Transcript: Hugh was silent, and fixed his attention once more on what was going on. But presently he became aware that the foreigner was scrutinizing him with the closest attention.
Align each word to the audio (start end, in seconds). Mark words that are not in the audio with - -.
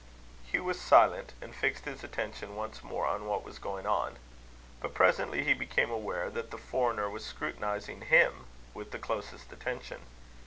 Hugh 0.49 0.63
was 0.63 0.81
silent, 0.81 1.33
and 1.43 1.53
fixed 1.55 1.85
his 1.85 2.03
attention 2.03 2.55
once 2.55 2.81
more 2.83 3.05
on 3.05 3.27
what 3.27 3.43
was 3.43 3.59
going 3.59 3.85
on. 3.85 4.17
But 4.79 4.95
presently 4.95 5.43
he 5.43 5.53
became 5.53 5.91
aware 5.91 6.31
that 6.31 6.49
the 6.49 6.57
foreigner 6.57 7.07
was 7.07 7.23
scrutinizing 7.23 8.01
him 8.01 8.47
with 8.73 8.89
the 8.89 8.97
closest 8.97 9.51
attention. 9.53 10.01